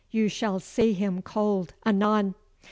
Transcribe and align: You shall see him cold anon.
You 0.09 0.29
shall 0.29 0.59
see 0.59 0.93
him 0.93 1.21
cold 1.21 1.75
anon. 1.85 2.33